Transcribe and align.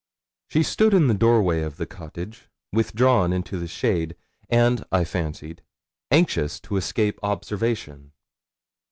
She 0.47 0.63
stood 0.63 0.95
in 0.95 1.05
the 1.05 1.13
doorway 1.13 1.61
of 1.61 1.77
the 1.77 1.85
cottage, 1.85 2.49
withdrawn 2.73 3.31
into 3.31 3.59
the 3.59 3.67
shade, 3.67 4.15
and, 4.49 4.83
I 4.91 5.03
fancied, 5.03 5.61
anxious 6.09 6.59
to 6.61 6.75
escape 6.77 7.19
observation. 7.21 8.11